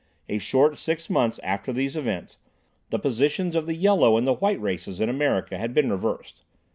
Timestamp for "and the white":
4.17-4.59